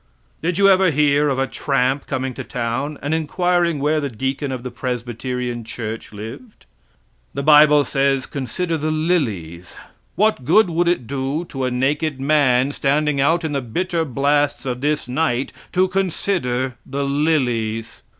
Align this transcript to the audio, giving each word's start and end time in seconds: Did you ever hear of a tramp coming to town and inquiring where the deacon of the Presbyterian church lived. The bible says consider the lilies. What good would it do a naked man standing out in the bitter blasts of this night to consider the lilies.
Did 0.41 0.57
you 0.57 0.67
ever 0.67 0.89
hear 0.89 1.29
of 1.29 1.37
a 1.37 1.45
tramp 1.45 2.07
coming 2.07 2.33
to 2.33 2.43
town 2.43 2.97
and 3.03 3.13
inquiring 3.13 3.77
where 3.77 3.99
the 3.99 4.09
deacon 4.09 4.51
of 4.51 4.63
the 4.63 4.71
Presbyterian 4.71 5.63
church 5.63 6.11
lived. 6.11 6.65
The 7.35 7.43
bible 7.43 7.85
says 7.85 8.25
consider 8.25 8.77
the 8.79 8.89
lilies. 8.89 9.75
What 10.15 10.43
good 10.43 10.71
would 10.71 10.87
it 10.87 11.05
do 11.05 11.45
a 11.63 11.69
naked 11.69 12.19
man 12.19 12.71
standing 12.71 13.21
out 13.21 13.43
in 13.43 13.51
the 13.51 13.61
bitter 13.61 14.03
blasts 14.03 14.65
of 14.65 14.81
this 14.81 15.07
night 15.07 15.53
to 15.73 15.87
consider 15.87 16.77
the 16.83 17.03
lilies. 17.03 18.01